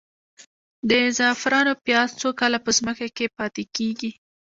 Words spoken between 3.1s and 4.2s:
کې پاتې کیږي؟